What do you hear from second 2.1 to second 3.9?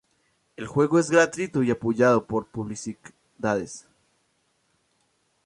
por publicidades.